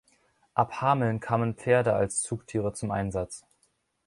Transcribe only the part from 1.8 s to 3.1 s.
als Zugtiere zum